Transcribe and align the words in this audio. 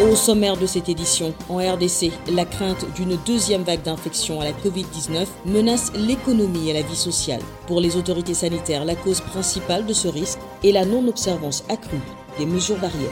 Au 0.00 0.14
sommaire 0.14 0.56
de 0.56 0.64
cette 0.66 0.88
édition, 0.88 1.34
en 1.48 1.56
RDC, 1.56 2.12
la 2.30 2.44
crainte 2.44 2.86
d'une 2.94 3.18
deuxième 3.26 3.64
vague 3.64 3.82
d'infection 3.82 4.40
à 4.40 4.44
la 4.44 4.52
Covid-19 4.52 5.26
menace 5.44 5.90
l'économie 5.92 6.70
et 6.70 6.72
la 6.72 6.82
vie 6.82 6.94
sociale. 6.94 7.40
Pour 7.66 7.80
les 7.80 7.96
autorités 7.96 8.34
sanitaires, 8.34 8.84
la 8.84 8.94
cause 8.94 9.20
principale 9.20 9.86
de 9.86 9.92
ce 9.92 10.06
risque 10.06 10.38
est 10.62 10.70
la 10.70 10.84
non-observance 10.84 11.64
accrue 11.68 11.98
des 12.38 12.46
mesures 12.46 12.78
barrières. 12.78 13.10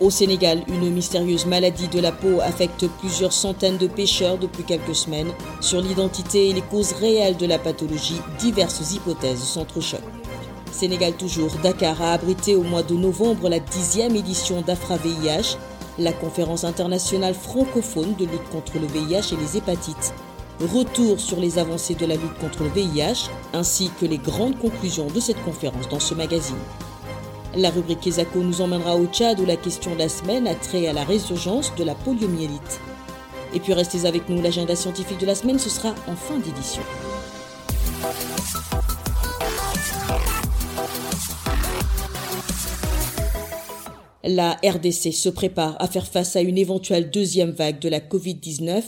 Au 0.00 0.10
Sénégal, 0.10 0.64
une 0.66 0.90
mystérieuse 0.90 1.46
maladie 1.46 1.86
de 1.86 2.00
la 2.00 2.10
peau 2.10 2.40
affecte 2.40 2.88
plusieurs 2.98 3.32
centaines 3.32 3.78
de 3.78 3.86
pêcheurs 3.86 4.38
depuis 4.38 4.64
quelques 4.64 4.96
semaines. 4.96 5.30
Sur 5.60 5.80
l'identité 5.80 6.48
et 6.48 6.52
les 6.52 6.62
causes 6.62 6.94
réelles 6.94 7.36
de 7.36 7.46
la 7.46 7.60
pathologie, 7.60 8.20
diverses 8.40 8.92
hypothèses 8.92 9.44
s'entrechoquent. 9.44 10.00
Sénégal 10.72 11.12
toujours, 11.12 11.52
Dakar 11.62 12.00
a 12.02 12.14
abrité 12.14 12.56
au 12.56 12.62
mois 12.62 12.82
de 12.82 12.94
novembre 12.94 13.48
la 13.48 13.60
dixième 13.60 14.16
édition 14.16 14.62
d'AFRA-VIH, 14.62 15.56
la 15.98 16.12
conférence 16.12 16.64
internationale 16.64 17.34
francophone 17.34 18.14
de 18.18 18.24
lutte 18.24 18.48
contre 18.50 18.78
le 18.78 18.86
VIH 18.86 19.32
et 19.32 19.36
les 19.36 19.56
hépatites. 19.56 20.14
Retour 20.60 21.18
sur 21.18 21.40
les 21.40 21.58
avancées 21.58 21.94
de 21.94 22.06
la 22.06 22.14
lutte 22.14 22.38
contre 22.40 22.62
le 22.62 22.70
VIH, 22.70 23.30
ainsi 23.52 23.90
que 24.00 24.06
les 24.06 24.18
grandes 24.18 24.58
conclusions 24.58 25.08
de 25.08 25.20
cette 25.20 25.42
conférence 25.44 25.88
dans 25.88 26.00
ce 26.00 26.14
magazine. 26.14 26.56
La 27.54 27.70
rubrique 27.70 28.06
ESACO 28.06 28.38
nous 28.40 28.60
emmènera 28.60 28.96
au 28.96 29.06
Tchad 29.06 29.38
où 29.40 29.44
la 29.44 29.56
question 29.56 29.92
de 29.92 29.98
la 29.98 30.08
semaine 30.08 30.46
a 30.46 30.54
trait 30.54 30.86
à 30.86 30.92
la 30.92 31.04
résurgence 31.04 31.74
de 31.76 31.84
la 31.84 31.94
poliomyélite. 31.94 32.80
Et 33.54 33.60
puis 33.60 33.74
restez 33.74 34.06
avec 34.06 34.28
nous, 34.28 34.40
l'agenda 34.40 34.74
scientifique 34.74 35.18
de 35.18 35.26
la 35.26 35.34
semaine, 35.34 35.58
ce 35.58 35.68
sera 35.68 35.90
en 36.08 36.16
fin 36.16 36.38
d'édition. 36.38 36.82
La 44.24 44.52
RDC 44.64 45.12
se 45.12 45.28
prépare 45.28 45.76
à 45.80 45.88
faire 45.88 46.06
face 46.06 46.36
à 46.36 46.42
une 46.42 46.56
éventuelle 46.56 47.10
deuxième 47.10 47.50
vague 47.50 47.80
de 47.80 47.88
la 47.88 47.98
Covid-19 47.98 48.84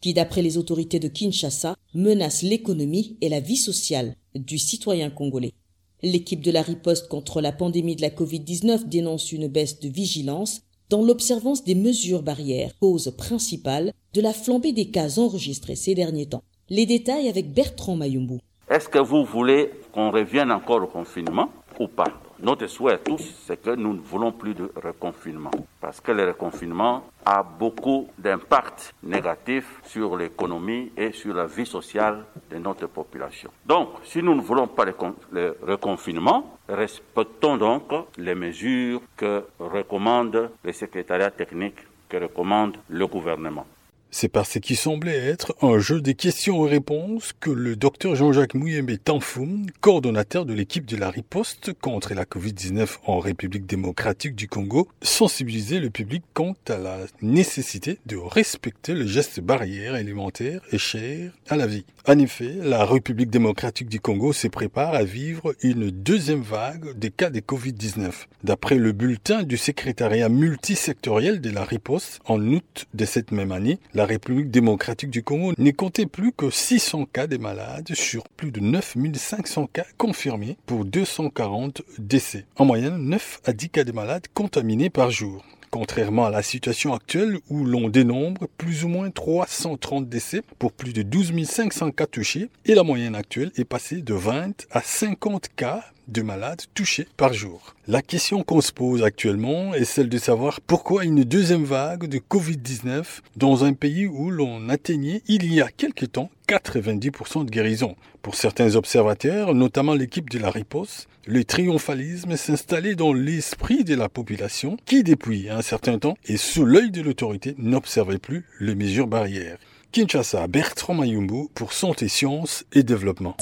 qui, 0.00 0.14
d'après 0.14 0.42
les 0.42 0.58
autorités 0.58 1.00
de 1.00 1.08
Kinshasa, 1.08 1.74
menace 1.92 2.42
l'économie 2.42 3.16
et 3.20 3.28
la 3.28 3.40
vie 3.40 3.56
sociale 3.56 4.14
du 4.36 4.58
citoyen 4.58 5.10
congolais. 5.10 5.54
L'équipe 6.02 6.40
de 6.40 6.52
la 6.52 6.62
riposte 6.62 7.08
contre 7.08 7.40
la 7.40 7.50
pandémie 7.50 7.96
de 7.96 8.02
la 8.02 8.10
Covid-19 8.10 8.88
dénonce 8.88 9.32
une 9.32 9.48
baisse 9.48 9.80
de 9.80 9.88
vigilance 9.88 10.60
dans 10.88 11.02
l'observance 11.02 11.64
des 11.64 11.74
mesures 11.74 12.22
barrières, 12.22 12.70
cause 12.78 13.12
principale 13.18 13.92
de 14.12 14.20
la 14.20 14.32
flambée 14.32 14.72
des 14.72 14.90
cas 14.90 15.18
enregistrés 15.18 15.74
ces 15.74 15.96
derniers 15.96 16.26
temps. 16.26 16.44
Les 16.68 16.86
détails 16.86 17.28
avec 17.28 17.52
Bertrand 17.52 17.96
Mayumbu. 17.96 18.38
Est-ce 18.70 18.88
que 18.88 19.00
vous 19.00 19.24
voulez 19.24 19.70
qu'on 19.92 20.12
revienne 20.12 20.52
encore 20.52 20.84
au 20.84 20.86
confinement 20.86 21.48
ou 21.80 21.88
pas? 21.88 22.25
Notre 22.40 22.66
souhait 22.66 22.98
tous, 22.98 23.44
c'est 23.46 23.62
que 23.62 23.70
nous 23.70 23.94
ne 23.94 24.00
voulons 24.00 24.32
plus 24.32 24.54
de 24.54 24.70
reconfinement. 24.82 25.50
Parce 25.80 26.00
que 26.00 26.12
le 26.12 26.26
reconfinement 26.26 27.04
a 27.24 27.42
beaucoup 27.42 28.08
d'impact 28.18 28.94
négatifs 29.02 29.80
sur 29.84 30.16
l'économie 30.16 30.92
et 30.96 31.12
sur 31.12 31.34
la 31.34 31.46
vie 31.46 31.66
sociale 31.66 32.24
de 32.50 32.58
notre 32.58 32.86
population. 32.86 33.50
Donc, 33.64 33.88
si 34.04 34.22
nous 34.22 34.34
ne 34.34 34.40
voulons 34.40 34.68
pas 34.68 34.84
le 35.32 35.56
reconfinement, 35.62 36.58
respectons 36.68 37.56
donc 37.56 37.92
les 38.18 38.34
mesures 38.34 39.00
que 39.16 39.44
recommande 39.58 40.50
le 40.62 40.72
secrétariat 40.72 41.30
technique, 41.30 41.78
que 42.08 42.16
recommande 42.16 42.76
le 42.88 43.06
gouvernement. 43.06 43.66
C'est 44.10 44.28
par 44.28 44.46
ce 44.46 44.58
qui 44.58 44.76
semblait 44.76 45.16
être 45.16 45.54
un 45.60 45.78
jeu 45.78 46.00
des 46.00 46.14
questions 46.14 46.66
et 46.66 46.70
réponses 46.70 47.32
que 47.38 47.50
le 47.50 47.76
docteur 47.76 48.14
Jean-Jacques 48.14 48.54
Mouyembe 48.54 48.92
Tanfoum, 49.02 49.66
coordonnateur 49.80 50.46
de 50.46 50.54
l'équipe 50.54 50.86
de 50.86 50.96
la 50.96 51.10
riposte 51.10 51.72
contre 51.74 52.14
la 52.14 52.24
Covid-19 52.24 52.98
en 53.04 53.18
République 53.18 53.66
démocratique 53.66 54.34
du 54.34 54.48
Congo, 54.48 54.88
sensibilisait 55.02 55.80
le 55.80 55.90
public 55.90 56.22
quant 56.32 56.54
à 56.68 56.78
la 56.78 56.98
nécessité 57.20 57.98
de 58.06 58.16
respecter 58.16 58.94
le 58.94 59.06
geste 59.06 59.40
barrière 59.40 59.96
élémentaire 59.96 60.62
et 60.72 60.78
cher 60.78 61.32
à 61.48 61.56
la 61.56 61.66
vie. 61.66 61.84
En 62.08 62.18
effet, 62.18 62.54
la 62.62 62.84
République 62.84 63.30
démocratique 63.30 63.88
du 63.88 64.00
Congo 64.00 64.32
se 64.32 64.46
prépare 64.48 64.94
à 64.94 65.02
vivre 65.02 65.54
une 65.62 65.90
deuxième 65.90 66.42
vague 66.42 66.96
des 66.96 67.10
cas 67.10 67.30
de 67.30 67.40
Covid-19. 67.40 68.12
D'après 68.44 68.76
le 68.76 68.92
bulletin 68.92 69.42
du 69.42 69.56
secrétariat 69.56 70.28
multisectoriel 70.28 71.40
de 71.40 71.50
la 71.50 71.64
riposte, 71.64 72.20
en 72.26 72.40
août 72.40 72.86
de 72.94 73.04
cette 73.04 73.32
même 73.32 73.52
année, 73.52 73.78
la 73.96 74.04
République 74.04 74.50
démocratique 74.50 75.08
du 75.08 75.22
Congo 75.22 75.54
n'est 75.56 75.72
compté 75.72 76.04
plus 76.04 76.30
que 76.30 76.50
600 76.50 77.06
cas 77.06 77.26
de 77.26 77.38
malades 77.38 77.94
sur 77.94 78.28
plus 78.28 78.52
de 78.52 78.60
9500 78.60 79.70
cas 79.72 79.86
confirmés 79.96 80.58
pour 80.66 80.84
240 80.84 81.80
décès. 81.98 82.44
En 82.56 82.66
moyenne, 82.66 82.98
9 82.98 83.40
à 83.46 83.54
10 83.54 83.70
cas 83.70 83.84
de 83.84 83.92
malades 83.92 84.26
contaminés 84.34 84.90
par 84.90 85.10
jour 85.10 85.42
contrairement 85.70 86.24
à 86.24 86.30
la 86.30 86.42
situation 86.42 86.94
actuelle 86.94 87.38
où 87.50 87.64
l'on 87.64 87.88
dénombre 87.88 88.46
plus 88.56 88.84
ou 88.84 88.88
moins 88.88 89.10
330 89.10 90.08
décès 90.08 90.42
pour 90.58 90.72
plus 90.72 90.92
de 90.92 91.02
12 91.02 91.44
500 91.44 91.90
cas 91.90 92.06
touchés 92.06 92.48
et 92.64 92.74
la 92.74 92.82
moyenne 92.82 93.14
actuelle 93.14 93.50
est 93.56 93.64
passée 93.64 94.00
de 94.00 94.14
20 94.14 94.66
à 94.70 94.80
50 94.80 95.48
cas 95.54 95.84
de 96.08 96.22
malades 96.22 96.62
touchés 96.74 97.06
par 97.16 97.32
jour. 97.32 97.74
La 97.88 98.02
question 98.02 98.42
qu'on 98.42 98.60
se 98.60 98.72
pose 98.72 99.02
actuellement 99.02 99.74
est 99.74 99.84
celle 99.84 100.08
de 100.08 100.18
savoir 100.18 100.60
pourquoi 100.60 101.04
une 101.04 101.24
deuxième 101.24 101.64
vague 101.64 102.08
de 102.08 102.18
Covid-19 102.18 103.04
dans 103.36 103.64
un 103.64 103.72
pays 103.72 104.06
où 104.06 104.30
l'on 104.30 104.68
atteignait 104.68 105.22
il 105.28 105.52
y 105.52 105.60
a 105.60 105.68
quelque 105.68 106.06
temps 106.06 106.30
90% 106.48 107.44
de 107.44 107.50
guérison. 107.50 107.96
Pour 108.22 108.34
certains 108.34 108.76
observateurs, 108.76 109.54
notamment 109.54 109.94
l'équipe 109.94 110.30
de 110.30 110.38
la 110.38 110.50
riposte, 110.50 111.08
le 111.26 111.44
triomphalisme 111.44 112.36
s'installait 112.36 112.94
dans 112.94 113.12
l'esprit 113.12 113.84
de 113.84 113.94
la 113.94 114.08
population 114.08 114.76
qui, 114.84 115.02
depuis 115.02 115.48
un 115.50 115.62
certain 115.62 115.98
temps 115.98 116.16
et 116.26 116.36
sous 116.36 116.64
l'œil 116.64 116.90
de 116.90 117.02
l'autorité, 117.02 117.54
n'observait 117.58 118.18
plus 118.18 118.44
les 118.60 118.74
mesures 118.74 119.08
barrières. 119.08 119.58
Kinshasa, 119.92 120.46
Bertrand 120.46 120.94
Mayumbu 120.94 121.48
pour 121.54 121.72
Santé, 121.72 122.08
Sciences 122.08 122.64
et 122.72 122.82
Développement. 122.82 123.36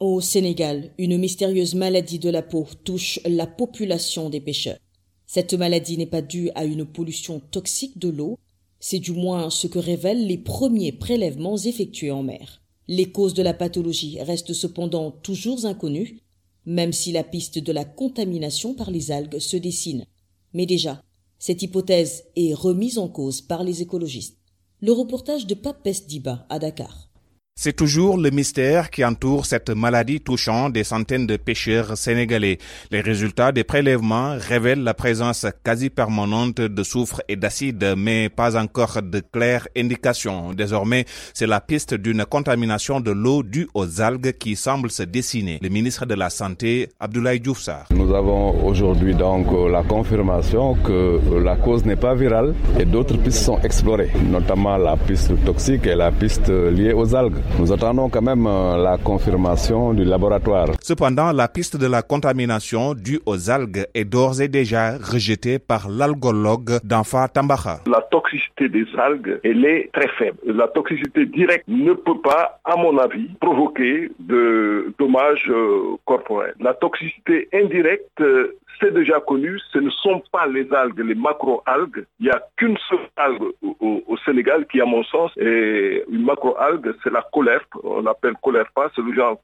Au 0.00 0.20
Sénégal, 0.20 0.90
une 0.98 1.16
mystérieuse 1.16 1.76
maladie 1.76 2.18
de 2.18 2.28
la 2.28 2.42
peau 2.42 2.66
touche 2.82 3.20
la 3.24 3.46
population 3.46 4.28
des 4.28 4.40
pêcheurs. 4.40 4.78
Cette 5.24 5.54
maladie 5.54 5.96
n'est 5.96 6.06
pas 6.06 6.20
due 6.20 6.50
à 6.56 6.64
une 6.64 6.84
pollution 6.84 7.40
toxique 7.52 7.96
de 7.98 8.08
l'eau, 8.08 8.36
c'est 8.80 8.98
du 8.98 9.12
moins 9.12 9.50
ce 9.50 9.68
que 9.68 9.78
révèlent 9.78 10.26
les 10.26 10.36
premiers 10.36 10.90
prélèvements 10.90 11.56
effectués 11.56 12.10
en 12.10 12.24
mer. 12.24 12.60
Les 12.88 13.12
causes 13.12 13.34
de 13.34 13.42
la 13.42 13.54
pathologie 13.54 14.20
restent 14.20 14.52
cependant 14.52 15.12
toujours 15.12 15.64
inconnues, 15.64 16.18
même 16.66 16.92
si 16.92 17.12
la 17.12 17.22
piste 17.22 17.60
de 17.60 17.72
la 17.72 17.84
contamination 17.84 18.74
par 18.74 18.90
les 18.90 19.12
algues 19.12 19.38
se 19.38 19.56
dessine. 19.56 20.06
Mais 20.54 20.66
déjà, 20.66 21.02
cette 21.38 21.62
hypothèse 21.62 22.24
est 22.34 22.52
remise 22.52 22.98
en 22.98 23.08
cause 23.08 23.42
par 23.42 23.62
les 23.62 23.80
écologistes. 23.80 24.38
Le 24.80 24.90
reportage 24.90 25.46
de 25.46 25.54
Papes 25.54 25.88
Diba 26.08 26.46
à 26.50 26.58
Dakar. 26.58 27.13
C'est 27.56 27.72
toujours 27.72 28.18
le 28.18 28.30
mystère 28.30 28.90
qui 28.90 29.04
entoure 29.04 29.46
cette 29.46 29.70
maladie 29.70 30.20
touchant 30.20 30.70
des 30.70 30.82
centaines 30.82 31.26
de 31.28 31.36
pêcheurs 31.36 31.96
sénégalais. 31.96 32.58
Les 32.90 33.00
résultats 33.00 33.52
des 33.52 33.62
prélèvements 33.62 34.36
révèlent 34.36 34.82
la 34.82 34.92
présence 34.92 35.46
quasi 35.62 35.88
permanente 35.88 36.56
de 36.56 36.82
soufre 36.82 37.22
et 37.28 37.36
d'acide, 37.36 37.94
mais 37.96 38.28
pas 38.28 38.56
encore 38.60 39.00
de 39.02 39.20
claires 39.20 39.68
indications. 39.76 40.52
Désormais, 40.52 41.04
c'est 41.32 41.46
la 41.46 41.60
piste 41.60 41.94
d'une 41.94 42.24
contamination 42.24 42.98
de 43.00 43.12
l'eau 43.12 43.44
due 43.44 43.68
aux 43.72 44.00
algues 44.02 44.32
qui 44.32 44.56
semble 44.56 44.90
se 44.90 45.04
dessiner. 45.04 45.60
Le 45.62 45.68
ministre 45.68 46.06
de 46.06 46.14
la 46.14 46.30
Santé, 46.30 46.88
Abdoulaye 46.98 47.38
Diouf 47.38 47.68
Nous 47.90 48.12
avons 48.14 48.66
aujourd'hui 48.66 49.14
donc 49.14 49.46
la 49.70 49.84
confirmation 49.84 50.74
que 50.74 51.38
la 51.38 51.54
cause 51.54 51.84
n'est 51.84 51.94
pas 51.96 52.16
virale 52.16 52.52
et 52.80 52.84
d'autres 52.84 53.16
pistes 53.16 53.44
sont 53.44 53.60
explorées, 53.60 54.10
notamment 54.28 54.76
la 54.76 54.96
piste 54.96 55.32
toxique 55.44 55.86
et 55.86 55.94
la 55.94 56.10
piste 56.10 56.48
liée 56.48 56.92
aux 56.92 57.14
algues. 57.14 57.43
Nous 57.58 57.72
attendons 57.72 58.08
quand 58.08 58.22
même 58.22 58.46
euh, 58.46 58.76
la 58.76 58.98
confirmation 58.98 59.94
du 59.94 60.04
laboratoire. 60.04 60.68
Cependant, 60.82 61.32
la 61.32 61.48
piste 61.48 61.76
de 61.76 61.86
la 61.86 62.02
contamination 62.02 62.94
due 62.94 63.20
aux 63.26 63.50
algues 63.50 63.86
est 63.94 64.04
d'ores 64.04 64.40
et 64.40 64.48
déjà 64.48 64.96
rejetée 64.98 65.58
par 65.58 65.88
l'algologue 65.88 66.80
d'Anfa 66.82 67.28
Tambaha. 67.28 67.80
La 67.86 68.00
toxicité 68.10 68.68
des 68.68 68.86
algues, 68.98 69.40
elle 69.44 69.64
est 69.64 69.90
très 69.92 70.08
faible. 70.18 70.38
La 70.44 70.68
toxicité 70.68 71.26
directe 71.26 71.64
ne 71.68 71.92
peut 71.92 72.20
pas, 72.22 72.60
à 72.64 72.76
mon 72.76 72.98
avis, 72.98 73.28
provoquer 73.40 74.10
de 74.18 74.92
dommages 74.98 75.48
euh, 75.48 75.96
corporels. 76.04 76.54
La 76.60 76.74
toxicité 76.74 77.48
indirecte, 77.52 78.20
euh, 78.20 78.56
c'est 78.80 78.92
déjà 78.92 79.20
connu, 79.20 79.58
ce 79.72 79.78
ne 79.78 79.90
sont 79.90 80.22
pas 80.32 80.46
les 80.46 80.72
algues, 80.72 81.00
les 81.00 81.14
macro-algues. 81.14 82.06
Il 82.20 82.26
n'y 82.26 82.30
a 82.30 82.42
qu'une 82.56 82.76
seule 82.88 83.08
algue 83.16 83.52
au, 83.62 84.16
Sénégal 84.24 84.66
qui, 84.66 84.80
à 84.80 84.86
mon 84.86 85.04
sens, 85.04 85.32
est 85.36 86.04
une 86.08 86.24
macro-algue, 86.24 86.94
c'est 87.02 87.12
la 87.12 87.22
colère. 87.32 87.60
On 87.82 88.00
l'appelle 88.02 88.34
pas, 88.74 88.90
c'est 88.94 89.02
le 89.02 89.12
genre 89.12 89.38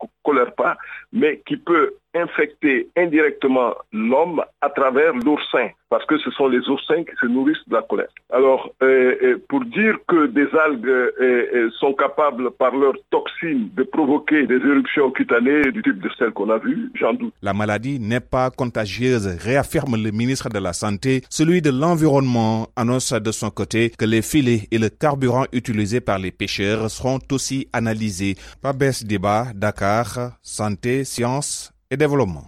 pas, 0.56 0.77
mais 1.12 1.43
qui 1.47 1.56
peut 1.56 1.94
infecter 2.14 2.88
indirectement 2.96 3.74
l'homme 3.92 4.42
à 4.60 4.68
travers 4.70 5.12
l'oursin, 5.14 5.68
parce 5.88 6.04
que 6.06 6.18
ce 6.18 6.30
sont 6.30 6.48
les 6.48 6.66
oursins 6.68 7.04
qui 7.04 7.14
se 7.20 7.26
nourrissent 7.26 7.68
de 7.68 7.74
la 7.74 7.82
colère. 7.82 8.08
Alors, 8.32 8.70
euh, 8.82 9.14
euh, 9.22 9.44
pour 9.48 9.64
dire 9.64 9.96
que 10.08 10.26
des 10.26 10.46
algues 10.56 10.88
euh, 10.88 11.70
sont 11.78 11.92
capables, 11.94 12.50
par 12.52 12.74
leurs 12.74 12.96
toxines, 13.10 13.70
de 13.74 13.82
provoquer 13.82 14.46
des 14.46 14.56
éruptions 14.56 15.10
cutanées 15.10 15.70
du 15.72 15.82
type 15.82 16.00
de 16.00 16.10
celles 16.18 16.32
qu'on 16.32 16.50
a 16.50 16.58
vues, 16.58 16.90
j'en 16.94 17.14
doute. 17.14 17.32
La 17.42 17.52
maladie 17.52 17.98
n'est 18.00 18.20
pas 18.20 18.50
contagieuse, 18.50 19.26
réaffirme 19.42 19.96
le 20.02 20.10
ministre 20.10 20.48
de 20.48 20.58
la 20.58 20.72
Santé. 20.72 21.22
Celui 21.30 21.62
de 21.62 21.70
l'Environnement 21.70 22.68
annonce 22.76 23.12
de 23.12 23.32
son 23.32 23.50
côté 23.50 23.90
que 23.90 24.04
les 24.04 24.22
filets 24.22 24.68
et 24.70 24.78
le 24.78 24.88
carburant 24.88 25.44
utilisés 25.52 26.00
par 26.00 26.18
les 26.18 26.30
pêcheurs 26.30 26.90
seront 26.90 27.18
aussi 27.32 27.68
analysés. 27.72 28.34
Pabès 28.62 29.04
Débat, 29.04 29.46
Dakar, 29.54 30.38
Santé, 30.42 31.04
Sciences 31.04 31.72
et 31.90 31.96
développement. 31.96 32.44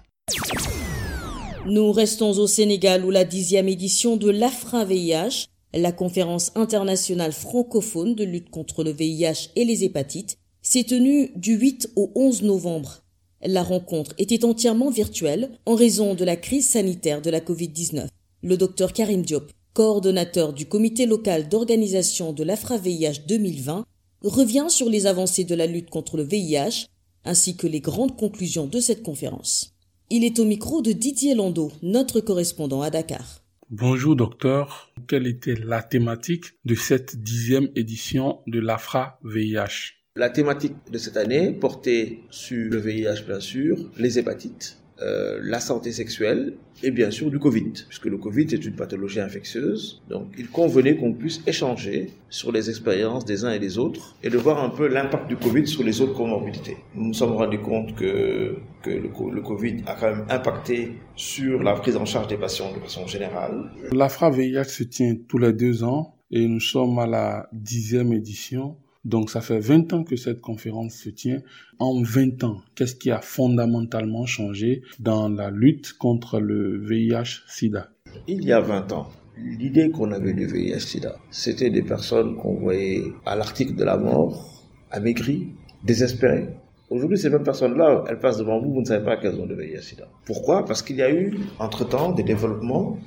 Nous 1.66 1.92
restons 1.92 2.30
au 2.38 2.46
Sénégal 2.46 3.04
où 3.04 3.10
la 3.10 3.24
dixième 3.24 3.68
édition 3.68 4.16
de 4.16 4.30
l'AFRA-VIH, 4.30 5.46
la 5.74 5.92
conférence 5.92 6.50
internationale 6.54 7.32
francophone 7.32 8.14
de 8.14 8.24
lutte 8.24 8.50
contre 8.50 8.82
le 8.82 8.90
VIH 8.90 9.50
et 9.56 9.64
les 9.64 9.84
hépatites, 9.84 10.38
s'est 10.60 10.84
tenue 10.84 11.30
du 11.36 11.54
8 11.54 11.90
au 11.96 12.10
11 12.14 12.42
novembre. 12.42 13.02
La 13.44 13.62
rencontre 13.62 14.14
était 14.18 14.44
entièrement 14.44 14.90
virtuelle 14.90 15.50
en 15.66 15.74
raison 15.74 16.14
de 16.14 16.24
la 16.24 16.36
crise 16.36 16.68
sanitaire 16.68 17.22
de 17.22 17.30
la 17.30 17.40
Covid-19. 17.40 18.06
Le 18.42 18.56
docteur 18.56 18.92
Karim 18.92 19.22
Diop, 19.22 19.50
coordonnateur 19.72 20.52
du 20.52 20.66
comité 20.66 21.06
local 21.06 21.48
d'organisation 21.48 22.32
de 22.32 22.44
l'AFRA-VIH 22.44 23.26
2020, 23.26 23.84
revient 24.22 24.66
sur 24.68 24.88
les 24.88 25.06
avancées 25.06 25.44
de 25.44 25.54
la 25.54 25.66
lutte 25.66 25.90
contre 25.90 26.16
le 26.16 26.22
VIH 26.22 26.86
ainsi 27.24 27.56
que 27.56 27.66
les 27.66 27.80
grandes 27.80 28.16
conclusions 28.16 28.66
de 28.66 28.80
cette 28.80 29.02
conférence. 29.02 29.76
Il 30.10 30.24
est 30.24 30.38
au 30.38 30.44
micro 30.44 30.82
de 30.82 30.92
Didier 30.92 31.34
Landau, 31.34 31.72
notre 31.82 32.20
correspondant 32.20 32.82
à 32.82 32.90
Dakar. 32.90 33.42
Bonjour 33.70 34.14
docteur, 34.16 34.92
quelle 35.08 35.26
était 35.26 35.54
la 35.54 35.82
thématique 35.82 36.44
de 36.66 36.74
cette 36.74 37.22
dixième 37.22 37.68
édition 37.74 38.40
de 38.46 38.60
l'AFRA 38.60 39.18
VIH 39.24 39.94
La 40.16 40.28
thématique 40.28 40.74
de 40.90 40.98
cette 40.98 41.16
année 41.16 41.52
portait 41.52 42.18
sur 42.28 42.70
le 42.70 42.78
VIH 42.78 43.22
bien 43.26 43.40
sûr, 43.40 43.78
les 43.96 44.18
hépatites, 44.18 44.81
euh, 45.02 45.40
la 45.42 45.58
santé 45.58 45.90
sexuelle 45.90 46.54
et 46.82 46.90
bien 46.90 47.10
sûr 47.10 47.30
du 47.30 47.38
Covid, 47.38 47.72
puisque 47.88 48.06
le 48.06 48.18
Covid 48.18 48.46
est 48.52 48.64
une 48.64 48.74
pathologie 48.74 49.20
infectieuse. 49.20 50.02
Donc 50.08 50.28
il 50.38 50.48
convenait 50.48 50.96
qu'on 50.96 51.12
puisse 51.12 51.40
échanger 51.46 52.10
sur 52.28 52.52
les 52.52 52.70
expériences 52.70 53.24
des 53.24 53.44
uns 53.44 53.52
et 53.52 53.58
des 53.58 53.78
autres 53.78 54.16
et 54.22 54.30
de 54.30 54.38
voir 54.38 54.62
un 54.62 54.70
peu 54.70 54.86
l'impact 54.86 55.28
du 55.28 55.36
Covid 55.36 55.66
sur 55.66 55.82
les 55.82 56.00
autres 56.00 56.14
comorbidités. 56.14 56.76
Nous 56.94 57.06
nous 57.06 57.14
sommes 57.14 57.32
rendus 57.32 57.58
compte 57.58 57.96
que, 57.96 58.56
que 58.82 58.90
le, 58.90 59.40
Covid 59.40 59.82
a 59.86 59.94
quand 59.94 60.14
même 60.14 60.26
impacté 60.28 60.92
sur 61.16 61.62
la 61.62 61.74
prise 61.74 61.96
en 61.96 62.04
charge 62.04 62.28
des 62.28 62.36
patients 62.36 62.72
de 62.72 62.78
façon 62.80 63.06
générale. 63.06 63.70
L'AFRA 63.92 64.30
VIH 64.30 64.64
se 64.64 64.84
tient 64.84 65.16
tous 65.28 65.38
les 65.38 65.52
deux 65.52 65.82
ans 65.82 66.16
et 66.30 66.46
nous 66.46 66.60
sommes 66.60 66.98
à 66.98 67.06
la 67.06 67.48
dixième 67.52 68.12
édition. 68.12 68.76
Donc 69.04 69.30
ça 69.30 69.40
fait 69.40 69.58
20 69.58 69.92
ans 69.94 70.04
que 70.04 70.16
cette 70.16 70.40
conférence 70.40 70.94
se 70.94 71.10
tient. 71.10 71.42
En 71.78 72.02
20 72.02 72.44
ans, 72.44 72.60
qu'est-ce 72.74 72.94
qui 72.94 73.10
a 73.10 73.20
fondamentalement 73.20 74.26
changé 74.26 74.82
dans 75.00 75.28
la 75.28 75.50
lutte 75.50 75.94
contre 75.94 76.38
le 76.38 76.78
VIH-Sida 76.78 77.90
Il 78.28 78.44
y 78.44 78.52
a 78.52 78.60
20 78.60 78.92
ans, 78.92 79.08
l'idée 79.36 79.90
qu'on 79.90 80.12
avait 80.12 80.34
du 80.34 80.46
VIH-Sida, 80.46 81.16
c'était 81.30 81.70
des 81.70 81.82
personnes 81.82 82.36
qu'on 82.36 82.54
voyait 82.54 83.02
à 83.26 83.34
l'article 83.34 83.74
de 83.74 83.84
la 83.84 83.96
mort, 83.96 84.62
amaigries, 84.92 85.48
désespérées. 85.82 86.50
Aujourd'hui, 86.88 87.18
ces 87.18 87.30
mêmes 87.30 87.42
personnes-là, 87.42 88.04
elles 88.08 88.18
passent 88.18 88.38
devant 88.38 88.60
vous, 88.60 88.72
vous 88.72 88.80
ne 88.82 88.86
savez 88.86 89.04
pas 89.04 89.16
qu'elles 89.16 89.40
ont 89.40 89.46
le 89.46 89.56
VIH-Sida. 89.56 90.06
Pourquoi? 90.26 90.64
Parce 90.64 90.82
qu'il 90.82 90.96
y 90.96 91.02
a 91.02 91.10
eu, 91.12 91.38
entre-temps, 91.58 92.12
des 92.12 92.22
développements, 92.22 92.98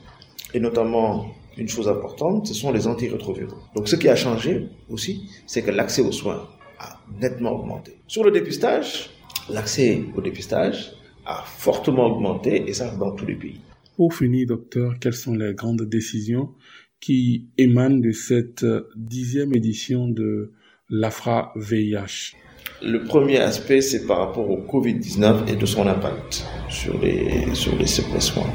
et 0.54 0.60
notamment 0.60 1.28
une 1.58 1.68
chose 1.68 1.88
importante, 1.88 2.48
ce 2.48 2.54
sont 2.54 2.72
les 2.72 2.88
antirétroviraux. 2.88 3.58
Donc 3.76 3.88
ce 3.88 3.96
qui 3.96 4.10
a 4.10 4.16
changé 4.16 4.68
aussi, 4.90 5.30
c'est 5.46 5.62
que 5.62 5.72
l'accès 5.72 6.02
aux 6.02 6.12
soins 6.12 6.48
a 6.80 7.00
nettement 7.22 7.52
augmenté. 7.52 7.98
Sur 8.08 8.24
le 8.24 8.32
dépistage, 8.32 9.10
l'accès 9.50 10.04
au 10.16 10.22
dépistage 10.22 10.94
a 11.26 11.44
fortement 11.46 12.06
augmenté 12.08 12.68
et 12.68 12.74
ça 12.74 12.94
dans 12.96 13.12
tous 13.12 13.26
les 13.26 13.36
pays. 13.36 13.60
Pour 13.96 14.14
finir, 14.14 14.48
docteur, 14.48 14.94
quelles 15.00 15.14
sont 15.14 15.34
les 15.34 15.54
grandes 15.54 15.84
décisions 15.84 16.50
qui 17.00 17.48
émanent 17.58 18.00
de 18.00 18.12
cette 18.12 18.66
dixième 18.96 19.56
édition 19.56 20.08
de 20.08 20.52
l'AFRA 20.90 21.54
VIH 21.56 22.36
Le 22.84 23.04
premier 23.04 23.38
aspect, 23.38 23.82
c'est 23.82 24.06
par 24.06 24.20
rapport 24.20 24.50
au 24.50 24.58
Covid-19 24.58 25.50
et 25.50 25.56
de 25.56 25.66
son 25.66 25.88
impact 25.88 26.46
sur 26.70 27.00
les, 27.00 27.54
sur 27.54 27.78
les 27.78 27.88
soins 27.88 28.54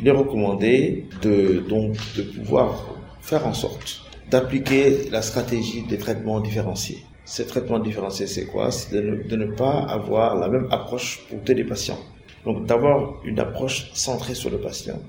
il 0.00 0.08
est 0.08 0.12
recommandé 0.12 1.04
de, 1.22 1.62
donc, 1.68 1.94
de 2.16 2.22
pouvoir 2.22 2.96
faire 3.20 3.46
en 3.46 3.52
sorte 3.52 4.00
d'appliquer 4.30 5.10
la 5.10 5.22
stratégie 5.22 5.82
des 5.82 5.98
traitements 5.98 6.40
différenciés. 6.40 6.98
Ces 7.24 7.46
traitements 7.46 7.80
différenciés, 7.80 8.26
c'est 8.26 8.46
quoi? 8.46 8.70
C'est 8.70 8.94
de, 8.94 9.36
ne 9.36 9.46
pas 9.46 9.80
avoir 9.98 10.36
la 10.36 10.48
même 10.48 10.68
approche 10.70 11.26
pour 11.28 11.40
tous 11.42 11.52
les 11.52 11.64
patients. 11.64 11.98
Donc 12.44 12.64
d'avoir 12.66 13.20
une 13.24 13.38
approche 13.38 13.90
centrée 13.92 14.34
sur 14.34 14.50
le 14.50 14.58
patient. 14.58 15.00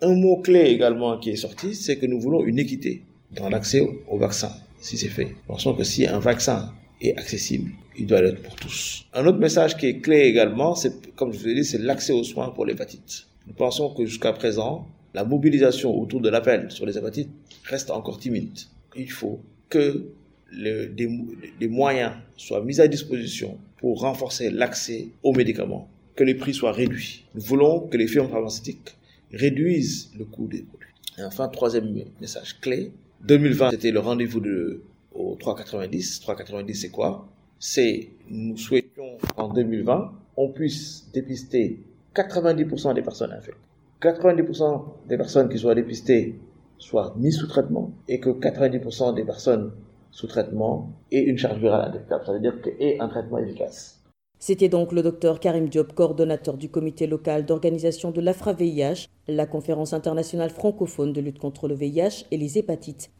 Un 0.00 0.14
mot-clé 0.14 0.60
également 0.70 1.18
qui 1.18 1.30
est 1.30 1.36
sorti, 1.36 1.74
c'est 1.74 1.98
que 1.98 2.06
nous 2.06 2.20
voulons 2.20 2.44
une 2.44 2.58
équité 2.58 3.02
dans 3.36 3.48
l'accès 3.48 3.86
au 4.08 4.18
vaccin, 4.18 4.50
si 4.80 4.96
c'est 4.96 5.08
fait. 5.08 5.36
Pensons 5.46 5.74
que 5.74 5.84
si 5.84 6.06
un 6.06 6.18
vaccin 6.18 6.72
est 7.00 7.16
accessible, 7.18 7.70
il 7.98 8.06
doit 8.06 8.22
l'être 8.22 8.42
pour 8.42 8.56
tous. 8.56 9.04
Un 9.12 9.26
autre 9.26 9.38
message 9.38 9.76
qui 9.76 9.86
est 9.86 9.98
clé 10.00 10.20
également, 10.22 10.74
c'est, 10.74 11.14
comme 11.14 11.32
je 11.32 11.38
vous 11.38 11.48
ai 11.48 11.54
dit, 11.54 11.64
c'est 11.64 11.78
l'accès 11.78 12.12
aux 12.12 12.24
soins 12.24 12.48
pour 12.50 12.64
l'hépatite. 12.64 13.26
Nous 13.48 13.54
pensons 13.54 13.92
que 13.94 14.04
jusqu'à 14.04 14.32
présent, 14.32 14.86
la 15.14 15.24
mobilisation 15.24 15.98
autour 15.98 16.20
de 16.20 16.28
l'appel 16.28 16.70
sur 16.70 16.84
les 16.84 16.98
hépatites 16.98 17.30
reste 17.64 17.90
encore 17.90 18.18
timide. 18.18 18.58
Il 18.94 19.10
faut 19.10 19.40
que 19.70 20.04
des, 20.52 21.68
moyens 21.68 22.12
soient 22.36 22.62
mis 22.62 22.80
à 22.80 22.88
disposition 22.88 23.58
pour 23.78 24.00
renforcer 24.00 24.50
l'accès 24.50 25.08
aux 25.22 25.32
médicaments, 25.32 25.88
que 26.14 26.24
les 26.24 26.34
prix 26.34 26.52
soient 26.52 26.72
réduits. 26.72 27.24
Nous 27.34 27.40
voulons 27.40 27.80
que 27.80 27.96
les 27.96 28.06
firmes 28.06 28.28
pharmaceutiques 28.28 28.96
réduisent 29.32 30.10
le 30.18 30.26
coût 30.26 30.46
des 30.46 30.62
produits. 30.62 30.88
Et 31.16 31.22
enfin, 31.24 31.48
troisième 31.48 32.04
message 32.20 32.60
clé, 32.60 32.92
2020, 33.24 33.70
c'était 33.70 33.90
le 33.90 34.00
rendez-vous 34.00 34.40
de, 34.40 34.82
au 35.14 35.36
3,90. 35.36 36.22
3,90, 36.22 36.74
c'est 36.74 36.90
quoi? 36.90 37.26
C'est, 37.58 38.10
nous 38.28 38.56
souhaitions 38.56 39.18
qu'en 39.36 39.52
2020, 39.52 40.12
on 40.36 40.48
puisse 40.50 41.08
dépister 41.12 41.80
90% 42.22 42.94
des 42.94 43.02
personnes 43.02 43.32
infectées. 43.32 43.60
90% 44.02 44.84
des 45.08 45.16
personnes 45.16 45.48
qui 45.48 45.58
soient 45.58 45.74
dépistées 45.74 46.38
soient 46.78 47.14
mises 47.16 47.36
sous 47.36 47.48
traitement 47.48 47.92
et 48.08 48.20
que 48.20 48.30
90% 48.30 49.14
des 49.14 49.24
personnes 49.24 49.72
sous 50.10 50.26
traitement 50.26 50.92
aient 51.12 51.22
une 51.22 51.36
charge 51.36 51.58
virale 51.58 51.88
indétectable, 51.88 52.24
c'est-à-dire 52.26 52.60
qu'aient 52.62 52.96
un 53.00 53.08
traitement 53.08 53.38
efficace. 53.38 54.02
C'était 54.40 54.68
donc 54.68 54.92
le 54.92 55.02
docteur 55.02 55.40
Karim 55.40 55.68
Diop, 55.68 55.94
coordonnateur 55.94 56.56
du 56.56 56.68
comité 56.68 57.08
local 57.08 57.44
d'organisation 57.44 58.12
de 58.12 58.20
l'AFRA-VIH, 58.20 59.08
la 59.26 59.46
conférence 59.46 59.92
internationale 59.92 60.50
francophone 60.50 61.12
de 61.12 61.20
lutte 61.20 61.40
contre 61.40 61.66
le 61.66 61.74
VIH 61.74 62.26
et 62.30 62.36
les 62.36 62.56
hépatites. 62.56 63.10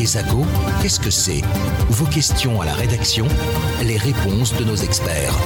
Qu'est-ce 0.00 0.98
que 0.98 1.10
c'est? 1.10 1.42
Vos 1.90 2.06
questions 2.06 2.58
à 2.62 2.64
la 2.64 2.72
rédaction, 2.72 3.26
les 3.84 3.98
réponses 3.98 4.56
de 4.56 4.64
nos 4.64 4.74
experts. 4.74 5.36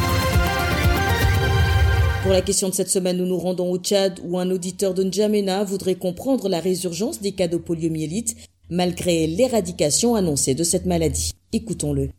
Pour 2.22 2.30
la 2.30 2.40
question 2.40 2.68
de 2.68 2.74
cette 2.74 2.88
semaine, 2.88 3.16
nous 3.16 3.26
nous 3.26 3.36
rendons 3.36 3.68
au 3.68 3.78
Tchad 3.78 4.20
où 4.22 4.38
un 4.38 4.48
auditeur 4.52 4.94
de 4.94 5.02
N'Djamena 5.02 5.64
voudrait 5.64 5.96
comprendre 5.96 6.48
la 6.48 6.60
résurgence 6.60 7.20
des 7.20 7.32
cas 7.32 7.48
de 7.48 7.56
poliomyélite 7.56 8.36
malgré 8.70 9.26
l'éradication 9.26 10.14
annoncée 10.14 10.54
de 10.54 10.62
cette 10.62 10.86
maladie. 10.86 11.32
Écoutons-le. 11.52 12.10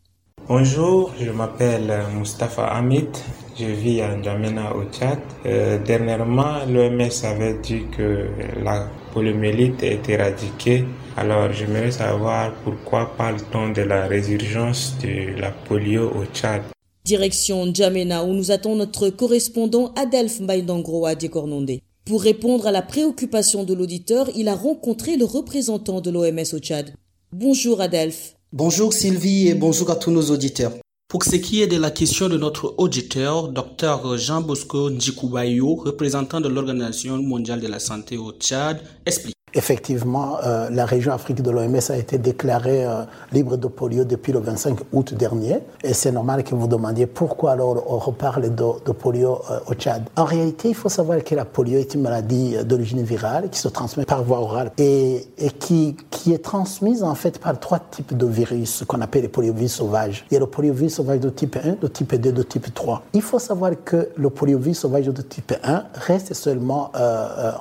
Bonjour, 0.50 1.14
je 1.18 1.32
m'appelle 1.32 1.90
Mustapha 2.20 2.66
Hamid, 2.66 3.16
je 3.58 3.66
vis 3.66 4.02
à 4.02 4.14
N'Djamena 4.14 4.76
au 4.76 4.84
Tchad. 4.92 5.20
Euh, 5.46 5.82
dernièrement, 5.82 6.66
l'OMS 6.70 7.24
avait 7.24 7.60
dit 7.64 7.84
que 7.96 8.28
la 8.62 8.90
poliomyélite 9.14 9.82
est 9.84 10.10
éradiquée 10.10 10.84
alors, 11.18 11.54
j'aimerais 11.54 11.92
savoir 11.92 12.54
pourquoi 12.64 13.16
parle-t-on 13.18 13.70
de 13.70 13.82
la 13.82 14.06
résurgence 14.08 14.96
de 15.02 15.40
la 15.40 15.52
polio 15.52 16.12
au 16.12 16.26
Tchad? 16.26 16.62
Direction 17.06 17.66
N'Djamena 17.66 18.26
où 18.26 18.34
nous 18.34 18.52
attend 18.52 18.76
notre 18.76 19.10
correspondant 19.10 19.94
Adelph 19.96 20.42
Mbaïdangroa 20.42 21.16
Dekornonde. 21.16 21.80
Pour 22.04 22.22
répondre 22.22 22.68
à 22.68 22.72
la 22.72 22.82
préoccupation 22.82 23.64
de 23.64 23.74
l'auditeur, 23.74 24.30
il 24.36 24.50
a 24.50 24.56
rencontré 24.56 25.16
le 25.16 25.24
représentant 25.24 26.02
de 26.02 26.12
l'OMS 26.12 26.54
au 26.54 26.60
Tchad. 26.60 26.94
Bonjour 27.32 27.80
Adelph. 27.80 28.36
Bonjour 28.52 28.92
Sylvie 28.92 29.48
et 29.48 29.56
bonjour 29.56 29.92
à 29.92 29.96
tous 29.96 30.12
nos 30.12 30.32
auditeurs. 30.32 30.74
Pour 31.08 31.24
ce 31.24 31.38
qui 31.38 31.62
est 31.62 31.68
de 31.68 31.78
la 31.78 31.92
question 31.92 32.28
de 32.28 32.38
notre 32.38 32.76
auditeur, 32.78 33.48
Dr 33.50 34.18
Jean 34.18 34.42
Bosco 34.42 34.90
Njikubayo, 34.90 35.76
représentant 35.76 36.42
de 36.42 36.50
l'Organisation 36.50 37.22
mondiale 37.22 37.62
de 37.62 37.68
la 37.68 37.80
santé 37.80 38.18
au 38.18 38.34
Tchad, 38.34 38.82
explique 39.06 39.36
effectivement, 39.56 40.38
euh, 40.44 40.70
la 40.70 40.86
région 40.86 41.14
Afrique 41.14 41.42
de 41.42 41.50
l'OMS 41.50 41.80
a 41.90 41.98
été 41.98 42.18
déclarée 42.18 42.86
euh, 42.86 43.04
libre 43.32 43.56
de 43.58 43.68
polio 43.68 44.04
depuis 44.04 44.34
le 44.34 44.40
25 44.40 44.78
août 44.92 45.14
dernier. 45.14 45.60
Et 45.84 45.94
c'est 45.94 46.12
normal 46.12 46.44
que 46.44 46.54
vous 46.54 46.68
demandiez 46.68 47.08
pourquoi 47.08 47.54
alors 47.54 47.84
on 47.88 47.98
reparle 47.98 48.54
de, 48.54 48.92
polio 48.92 49.42
euh, 49.50 49.60
au 49.68 49.74
Tchad. 49.74 50.04
En 50.18 50.26
réalité, 50.26 50.70
il 50.70 50.76
faut 50.76 50.90
savoir 50.90 51.24
que 51.24 51.34
la 51.34 51.46
polio 51.46 51.80
est 51.80 51.94
une 51.96 52.02
maladie 52.02 52.58
d'origine 52.66 53.02
virale 53.04 53.50
qui 53.50 53.60
se 53.60 53.70
transmet 53.70 54.06
par 54.06 54.24
voie 54.24 54.40
orale 54.40 54.72
et, 54.78 55.26
qui, 55.60 55.96
est 56.28 56.44
transmise 56.44 57.04
en 57.04 57.14
fait 57.14 57.38
par 57.38 57.60
trois 57.60 57.80
types 57.80 58.18
de 58.18 58.26
virus 58.26 58.84
qu'on 58.88 59.00
appelle 59.02 59.22
les 59.22 59.28
poliovirus 59.28 59.74
sauvages. 59.74 60.26
Il 60.32 60.34
y 60.34 60.38
a 60.38 60.40
le 60.40 60.48
poliovirus 60.48 60.96
sauvage 60.96 61.20
de 61.20 61.30
type 61.30 61.58
1, 61.64 61.76
de 61.82 61.88
type 61.88 62.16
2, 62.16 62.32
de 62.32 62.42
type 62.42 62.74
3. 62.74 63.04
Il 63.14 63.22
faut 63.22 63.38
savoir 63.38 63.72
que 63.86 64.10
le 64.16 64.30
poliovirus 64.32 64.80
sauvage 64.80 65.06
de 65.06 65.22
type 65.22 65.54
1 65.64 65.84
reste 65.94 66.34
seulement 66.34 66.92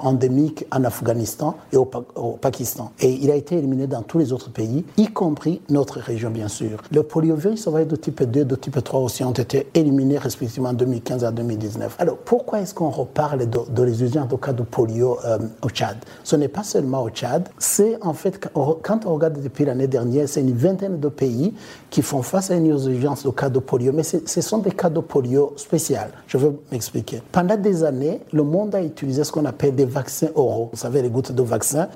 endémique 0.03 0.65
en 0.73 0.85
Afghanistan 0.85 1.57
et 1.73 1.77
au 1.77 1.84
au, 2.17 2.33
Pakistan. 2.41 2.93
Et 3.01 3.11
il 3.11 3.31
a 3.31 3.37
été 3.37 3.57
éliminé 3.57 3.87
dans 3.87 4.03
tous 4.03 4.19
les 4.19 4.33
autres 4.33 4.51
pays, 4.51 4.85
y 4.97 5.07
compris 5.09 5.61
notre 5.69 6.01
région, 6.01 6.31
bien 6.31 6.49
sûr. 6.49 6.83
Le 6.93 7.03
poliovirus 7.03 7.63
sauvage 7.63 7.87
de 7.87 7.97
type 7.97 8.23
2 8.23 8.45
de 8.45 8.57
type 8.57 8.83
3 8.83 9.01
aussi 9.01 9.25
ont 9.25 9.33
été 9.33 9.69
éliminés 9.75 10.19
respectivement 10.19 10.71
en 10.71 10.75
2015 10.75 11.25
à 11.25 11.31
2019. 11.31 11.97
Alors, 11.99 12.17
pourquoi 12.19 12.61
est-ce 12.61 12.75
qu'on 12.75 12.91
reparle 12.91 13.49
de, 13.49 13.59
de 13.69 13.83
résurgence 13.83 14.29
de 14.29 14.37
cas 14.37 14.53
de 14.53 14.63
polio 14.63 15.19
euh, 15.25 15.39
au 15.63 15.69
Tchad? 15.69 15.97
Ce 16.23 16.37
n'est 16.37 16.49
pas 16.49 16.63
seulement 16.63 17.03
au 17.03 17.11
Tchad, 17.11 17.49
c'est 17.59 17.99
en 18.03 18.15
fait, 18.15 18.41
quand 18.55 19.07
on 19.07 19.15
regarde 19.15 19.41
depuis 19.41 19.65
l'année 19.65 19.87
dernière, 19.87 20.29
c'est 20.29 20.41
une 20.41 20.55
vingtaine 20.57 20.99
de 20.99 21.09
pays 21.09 21.55
qui 21.91 22.03
font 22.03 22.23
face 22.23 22.51
à 22.51 22.57
une 22.57 22.67
urgence 22.67 23.25
de 23.25 23.31
cas 23.31 23.49
de 23.49 23.59
polio, 23.59 23.93
mais 23.93 24.03
ce 24.03 24.41
sont 24.41 24.59
des 24.59 24.73
cas 24.73 24.91
de 24.91 25.01
polio 25.01 25.53
spéciaux. 25.57 25.85
Je 26.27 26.39
vais 26.39 26.51
m'expliquer. 26.73 27.23
Pendant 27.33 27.57
des 27.57 27.85
années, 27.85 28.21
le 28.33 28.43
monde 28.43 28.75
a 28.75 28.83
utilisé 28.83 29.25
ce 29.25 29.33
qu'on 29.33 29.45
appelle 29.45 29.75
des 29.75 29.85
vaccins 29.85 30.29
oraux. 30.35 30.71
Vous 30.73 30.79
savez, 30.79 31.03
les 31.03 31.11
gouttes 31.11 31.33
de 31.33 31.43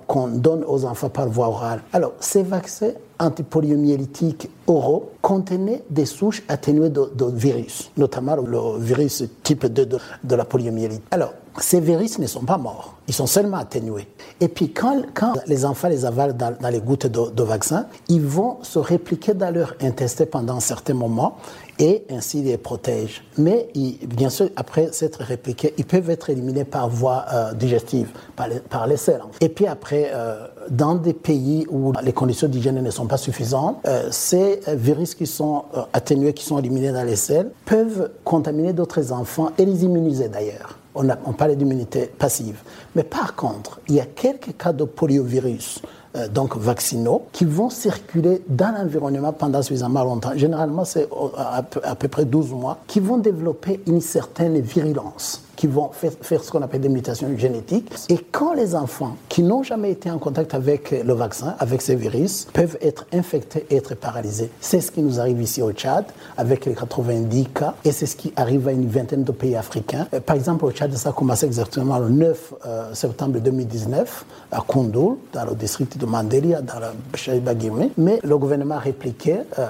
qu'on 0.06 0.28
donne 0.28 0.64
aux 0.64 0.85
enfants 0.85 1.08
par 1.08 1.28
voie 1.28 1.49
orale. 1.49 1.80
Alors, 1.92 2.12
ces 2.20 2.42
vaccins 2.42 2.92
antipoliomyélytiques 3.18 4.49
oraux 4.66 5.11
contenaient 5.23 5.82
des 5.90 6.06
souches 6.06 6.42
atténuées 6.49 6.90
de, 6.90 7.08
virus, 7.32 7.90
notamment 7.97 8.37
le 8.37 8.78
virus 8.78 9.25
type 9.42 9.66
2 9.66 9.87
de, 9.87 10.35
la 10.35 10.44
poliomyélite. 10.44 11.02
Alors, 11.11 11.35
ces 11.58 11.80
virus 11.80 12.18
ne 12.20 12.26
sont 12.26 12.44
pas 12.44 12.56
morts, 12.56 12.94
ils 13.08 13.14
sont 13.14 13.26
seulement 13.26 13.56
atténués. 13.56 14.06
Et 14.40 14.47
puis 14.47 14.73
quand, 14.73 15.02
quand 15.14 15.35
les 15.47 15.64
enfants 15.64 15.88
les 15.88 16.04
avalent 16.04 16.35
dans, 16.35 16.68
les 16.70 16.80
gouttes 16.80 17.06
de, 17.06 17.30
de, 17.30 17.42
vaccin, 17.42 17.87
ils 18.08 18.23
vont 18.23 18.58
se 18.62 18.78
répliquer 18.78 19.35
dans 19.35 19.52
leur 19.52 19.75
intestin 19.80 20.26
pendant 20.26 20.56
un 20.56 20.61
certain 20.61 20.94
moment 20.94 21.37
et 21.78 22.04
ainsi 22.11 22.42
les 22.42 22.56
protègent. 22.56 23.23
Mais 23.37 23.68
bien 24.06 24.30
sûr, 24.30 24.49
après 24.56 24.92
s'être 24.92 25.23
répliqués, 25.23 25.75
ils 25.78 25.85
peuvent 25.85 26.11
être 26.11 26.30
éliminés 26.30 26.64
par 26.64 26.88
voie 26.88 27.25
euh, 27.32 27.52
digestive, 27.54 28.08
par 28.37 28.49
les, 28.49 28.61
par 28.61 28.87
les 28.87 28.97
selles. 28.97 29.23
Et 29.40 29.49
puis 29.49 29.66
après, 29.66 30.11
euh, 30.12 30.47
dans 30.70 30.94
des 30.94 31.12
pays 31.12 31.66
où 31.70 31.92
les 32.02 32.12
conditions 32.12 32.49
d'hygiène 32.49 32.82
ne 32.82 32.90
sont 32.90 33.06
pas 33.06 33.16
suffisantes, 33.16 33.78
euh, 33.87 34.08
ces 34.11 34.61
virus 34.68 35.14
qui 35.14 35.26
sont 35.26 35.64
atténués, 35.92 36.32
qui 36.32 36.44
sont 36.44 36.58
éliminés 36.58 36.92
dans 36.92 37.04
les 37.04 37.16
selles, 37.16 37.50
peuvent 37.64 38.11
contaminer 38.25 38.73
d'autres 38.73 39.12
enfants 39.12 39.50
et 39.58 39.64
les 39.64 39.85
immuniser 39.85 40.28
d'ailleurs. 40.28 40.78
On, 40.94 41.08
a, 41.08 41.16
on 41.26 41.32
parle 41.32 41.54
d'immunité 41.54 42.06
passive. 42.06 42.61
Mais 42.97 43.04
par 43.04 43.37
contre, 43.37 43.80
il 43.88 43.94
y 43.94 44.00
a 44.00 44.06
quelques 44.06 44.56
cas 44.56 44.73
de 44.73 44.85
poliovirus 44.85 45.80
euh, 46.17 46.29
donc 46.29 46.57
vaccinaux 46.57 47.27
qui 47.33 47.45
vont 47.45 47.71
circuler 47.71 48.43
dans 48.49 48.75
l'environnement 48.75 49.33
pendant 49.33 49.62
suffisamment 49.62 50.05
longtemps. 50.05 50.33
Généralement, 50.37 50.85
c'est 50.85 51.09
à, 51.37 51.62
peu 51.62 52.09
près 52.09 52.25
12 52.25 52.53
mois, 52.53 52.79
qui 52.87 53.00
vont 53.00 53.19
développer 53.19 53.81
une 53.87 54.00
certaine 54.00 54.61
virulence 54.61 55.43
qui 55.59 55.67
vont 55.67 55.91
faire, 55.91 56.45
ce 56.45 56.50
qu'on 56.53 56.62
appelle 56.62 56.81
des 56.81 56.88
mutations 56.88 57.37
génétiques. 57.37 57.91
Et 58.09 58.19
quand 58.31 58.55
les 58.55 58.77
enfants 58.77 59.17
qui 59.29 59.43
n'ont 59.43 59.65
jamais 59.65 59.91
été 59.91 60.09
en 60.09 60.19
contact 60.19 60.55
avec 60.55 60.93
le 61.05 61.12
vaccin, 61.15 61.57
avec 61.59 61.83
ces 61.83 61.97
virus, 61.97 62.47
peuvent 62.53 62.79
être 62.81 63.07
infectés 63.12 63.67
et 63.69 63.75
être 63.77 63.97
paralysés. 63.97 64.50
C'est 64.61 64.81
ce 64.81 64.93
qui 64.93 65.03
nous 65.03 65.19
arrive 65.19 65.43
ici 65.43 65.61
au 65.61 65.73
Tchad, 65.73 66.05
avec 66.37 66.65
les 66.65 66.75
90 66.75 67.47
cas, 67.47 67.75
et 67.85 67.91
c'est 67.91 68.07
ce 68.07 68.15
qui 68.15 68.33
arrive 68.37 68.69
à 68.69 68.73
une 68.73 68.87
vingtaine 68.87 69.25
de 69.25 69.33
pays 69.33 69.57
africains. 69.57 70.07
Euh, 70.15 70.21
par 70.21 70.37
exemple, 70.37 70.65
au 70.65 70.71
Tchad, 70.71 70.95
ça 70.95 71.09
a 71.09 71.12
commencé 71.12 71.45
exactement 71.47 71.99
le 71.99 72.09
9 72.09 72.55
euh, 72.65 72.95
septembre 72.95 73.41
2019 73.41 74.27
à 74.53 74.61
Koundoul, 74.61 75.17
dans 75.33 75.45
le 75.45 75.57
district 75.57 75.99
de 75.99 76.07
Mandelia, 76.07 76.62
dans 76.62 76.79
le 76.79 77.19
Chaïba-Guimé. 77.19 77.91
Mais 77.99 78.21
le 78.23 78.38
gouvernement 78.38 78.77
a 78.77 78.79
répliqué, 78.79 79.41
euh, 79.59 79.67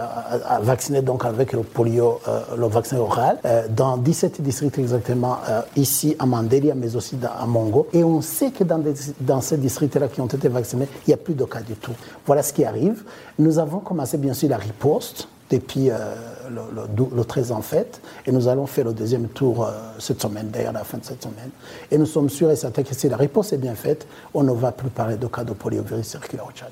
a 0.47 0.61
vacciné 0.61 1.01
donc 1.01 1.25
avec 1.25 1.55
le 1.55 1.63
polio, 1.63 2.21
le 2.57 2.67
vaccin 2.67 2.99
oral, 2.99 3.39
dans 3.71 3.97
17 3.97 4.43
districts 4.43 4.79
exactement 4.79 5.39
ici 5.79 6.17
à 6.19 6.27
Mandelia, 6.27 6.75
mais 6.75 6.95
aussi 6.97 7.17
à 7.23 7.47
Mongo. 7.47 7.87
Et 7.93 8.05
on 8.05 8.21
sait 8.21 8.51
que 8.51 8.65
dans, 8.65 9.41
ces 9.41 9.57
districts-là 9.57 10.09
qui 10.09 10.21
ont 10.21 10.27
été 10.27 10.49
vaccinés, 10.49 10.89
il 11.07 11.11
n'y 11.11 11.15
a 11.15 11.19
plus 11.19 11.35
de 11.35 11.45
cas 11.45 11.61
du 11.61 11.75
tout. 11.75 11.93
Voilà 12.27 12.43
ce 12.43 12.53
qui 12.53 12.65
arrive. 12.65 13.03
Nous 13.39 13.59
avons 13.59 13.81
commencé 13.81 14.19
bien 14.19 14.35
sûr 14.35 14.49
la 14.49 14.57
riposte 14.57 15.29
depuis 15.51 15.91
euh, 15.91 16.15
le, 16.51 17.25
13 17.25 17.53
en 17.53 17.63
fait, 17.63 18.03
et 18.27 18.33
nous 18.33 18.49
allons 18.49 18.67
faire 18.67 18.85
le 18.85 18.93
deuxième 18.93 19.29
tour 19.29 19.65
euh, 19.65 19.71
cette 19.99 20.21
semaine, 20.21 20.51
d'ailleurs 20.51 20.75
la 20.75 20.85
fin 20.85 20.99
de 20.99 21.05
cette 21.05 21.23
semaine. 21.23 21.51
Et 21.91 21.97
nous 21.97 22.07
sommes 22.07 22.29
sûrs 22.29 22.51
et 22.51 22.57
certains 22.57 22.83
que 22.83 22.95
si 22.95 23.09
la 23.09 23.17
riposte 23.17 23.55
est 23.55 23.59
bien 23.59 23.75
faite, 23.75 24.07
on 24.35 24.43
ne 24.43 24.53
va 24.53 24.73
plus 24.73 24.91
parler 24.91 25.17
de 25.17 25.27
cas 25.27 25.45
de 25.45 25.53
poliovirus 25.53 26.07
circulaire 26.07 26.47
au 26.47 26.53
Tchad. 26.53 26.71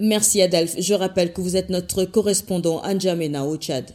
Merci 0.00 0.42
Adolphe. 0.42 0.74
Je 0.78 0.94
rappelle 0.94 1.32
que 1.32 1.40
vous 1.40 1.56
êtes 1.56 1.68
notre 1.68 2.04
correspondant 2.04 2.80
à 2.80 2.94
N'Djamena 2.94 3.44
au 3.44 3.56
Tchad. 3.56 3.92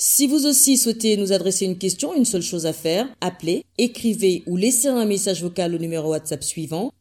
Si 0.00 0.28
vous 0.28 0.46
aussi 0.46 0.76
souhaitez 0.76 1.16
nous 1.16 1.32
adresser 1.32 1.64
une 1.64 1.76
question, 1.76 2.14
une 2.14 2.24
seule 2.24 2.42
chose 2.42 2.66
à 2.66 2.72
faire, 2.72 3.12
appelez, 3.20 3.64
écrivez 3.78 4.44
ou 4.46 4.56
laissez 4.56 4.86
un 4.86 5.04
message 5.04 5.42
vocal 5.42 5.74
au 5.74 5.78
numéro 5.78 6.10
WhatsApp 6.10 6.44
suivant, 6.44 6.92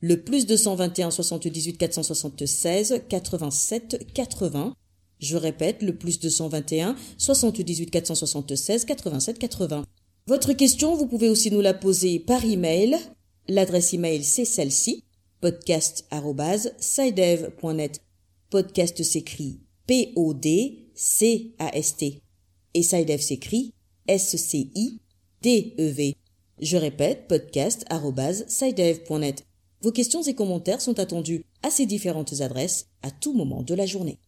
le 0.00 0.22
plus 0.22 0.46
221 0.46 1.10
78 1.10 1.76
476 1.76 3.02
87 3.10 4.10
80. 4.14 4.74
Je 5.18 5.36
répète, 5.36 5.82
le 5.82 5.96
plus 5.96 6.18
221 6.18 6.96
78 7.18 7.90
476 7.90 8.86
87 8.86 9.38
80. 9.38 9.84
Votre 10.26 10.54
question, 10.54 10.94
vous 10.94 11.06
pouvez 11.06 11.28
aussi 11.28 11.50
nous 11.50 11.60
la 11.60 11.74
poser 11.74 12.20
par 12.20 12.42
email. 12.42 12.96
L'adresse 13.48 13.92
email, 13.92 14.24
c'est 14.24 14.46
celle-ci, 14.46 15.04
podcast.sidev.net. 15.42 18.00
Podcast 18.48 19.02
s'écrit 19.02 19.60
P-O-D-C-A-S-T 19.86 20.86
et 22.76 22.82
SciDev 22.82 23.20
s'écrit 23.20 23.72
S-C-I-D-E-V. 24.06 26.14
Je 26.60 26.76
répète, 26.76 27.26
podcast.sidev.net. 27.26 29.46
Vos 29.82 29.92
questions 29.92 30.22
et 30.22 30.34
commentaires 30.34 30.82
sont 30.82 31.00
attendus 31.00 31.44
à 31.62 31.70
ces 31.70 31.86
différentes 31.86 32.40
adresses 32.40 32.86
à 33.02 33.10
tout 33.10 33.32
moment 33.32 33.62
de 33.62 33.74
la 33.74 33.86
journée. 33.86 34.18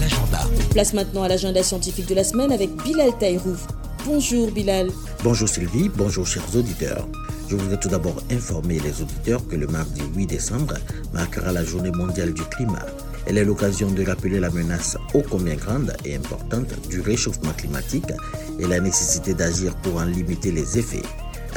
L'agenda. 0.00 0.40
Place 0.70 0.94
maintenant 0.94 1.22
à 1.22 1.28
l'agenda 1.28 1.62
scientifique 1.62 2.08
de 2.08 2.14
la 2.14 2.24
semaine 2.24 2.50
avec 2.50 2.70
Bilal 2.82 3.16
Taïrouf. 3.18 3.66
Bonjour 4.06 4.50
Bilal. 4.50 4.90
Bonjour 5.22 5.48
Sylvie, 5.48 5.90
bonjour 5.90 6.26
chers 6.26 6.56
auditeurs. 6.56 7.06
Je 7.48 7.56
voudrais 7.56 7.78
tout 7.78 7.88
d'abord 7.88 8.22
informer 8.30 8.80
les 8.80 9.02
auditeurs 9.02 9.46
que 9.46 9.56
le 9.56 9.66
mardi 9.66 10.00
8 10.16 10.26
décembre 10.26 10.76
marquera 11.12 11.52
la 11.52 11.62
journée 11.62 11.90
mondiale 11.90 12.32
du 12.32 12.42
climat. 12.44 12.86
Elle 13.26 13.38
est 13.38 13.44
l'occasion 13.44 13.90
de 13.90 14.04
rappeler 14.04 14.40
la 14.40 14.50
menace 14.50 14.96
ô 15.14 15.22
combien 15.22 15.54
grande 15.54 15.94
et 16.04 16.16
importante 16.16 16.74
du 16.88 17.00
réchauffement 17.00 17.52
climatique 17.52 18.12
et 18.58 18.66
la 18.66 18.80
nécessité 18.80 19.34
d'agir 19.34 19.74
pour 19.76 19.96
en 19.96 20.04
limiter 20.04 20.52
les 20.52 20.78
effets. 20.78 21.02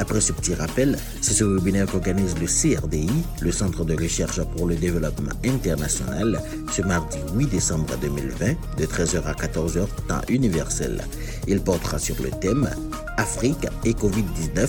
Après 0.00 0.20
ce 0.20 0.32
petit 0.32 0.54
rappel, 0.54 0.96
c'est 1.20 1.34
ce 1.34 1.44
webinaire 1.44 1.86
qu'organise 1.86 2.36
le 2.40 2.46
CRDI, 2.46 3.10
le 3.40 3.50
Centre 3.50 3.84
de 3.84 4.00
recherche 4.00 4.40
pour 4.56 4.66
le 4.66 4.76
développement 4.76 5.32
international, 5.44 6.40
ce 6.72 6.82
mardi 6.82 7.18
8 7.34 7.46
décembre 7.46 7.96
2020, 8.00 8.54
de 8.78 8.86
13h 8.86 9.24
à 9.24 9.32
14h, 9.32 9.86
temps 10.06 10.20
universel. 10.28 11.02
Il 11.48 11.60
portera 11.60 11.98
sur 11.98 12.14
le 12.22 12.30
thème 12.30 12.70
Afrique 13.16 13.66
et 13.84 13.92
Covid-19, 13.92 14.68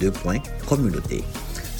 deux 0.00 0.10
points, 0.10 0.38
communauté. 0.66 1.22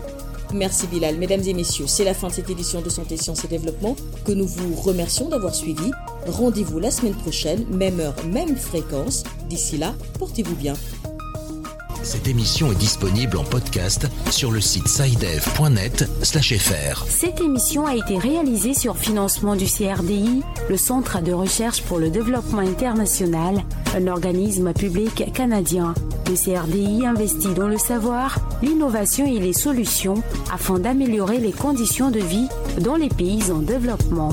Merci 0.53 0.89
Bilal. 0.89 1.17
Mesdames 1.17 1.45
et 1.47 1.55
messieurs, 1.55 1.87
c'est 1.87 2.05
la 2.05 2.13
fin 2.13 2.29
de 2.29 2.33
cette 2.33 2.51
édition 2.51 2.83
de 2.83 2.91
Santé, 2.91 3.17
Sciences 3.17 3.45
et 3.45 3.49
Développement 3.49 3.97
que 4.27 4.33
nous 4.33 4.47
vous 4.47 4.75
remercions 4.75 5.29
d'avoir 5.29 5.55
suivi. 5.55 5.91
Rendez-vous 6.27 6.79
la 6.79 6.91
semaine 6.91 7.15
prochaine, 7.15 7.65
même 7.71 8.01
heure, 8.01 8.15
même 8.27 8.57
fréquence. 8.57 9.25
D'ici 9.49 9.79
là, 9.79 9.95
portez-vous 10.19 10.57
bien. 10.57 10.75
Cette 12.03 12.29
émission 12.29 12.73
est 12.73 12.77
disponible 12.77 13.37
en 13.37 13.45
podcast 13.45 14.09
sur 14.31 14.51
le 14.51 14.63
site 14.63 14.89
sidev.net/fr. 14.89 17.05
Cette 17.07 17.43
émission 17.43 17.85
a 17.87 17.95
été 17.95 18.17
réalisée 18.17 18.73
sur 18.73 18.97
financement 18.97 19.55
du 19.55 19.67
CRDI, 19.67 20.41
le 20.71 20.79
Centre 20.79 21.21
de 21.21 21.33
recherche 21.33 21.83
pour 21.83 21.99
le 21.99 22.09
développement 22.09 22.61
international, 22.61 23.65
un 23.95 24.07
organisme 24.07 24.73
public 24.73 25.31
canadien. 25.35 25.93
Le 26.27 26.37
CRDI 26.37 27.05
investit 27.07 27.53
dans 27.55 27.69
le 27.69 27.79
savoir, 27.79 28.39
l'innovation 28.63 29.27
et 29.27 29.39
les 29.39 29.53
solutions 29.53 30.23
afin 30.53 30.79
d'améliorer 30.79 31.39
les 31.39 31.53
conditions 31.53 32.11
de 32.11 32.21
vie 32.21 32.49
dans 32.81 32.97
les 32.97 33.11
pays 33.11 33.53
en 33.53 33.59
développement. 33.59 34.33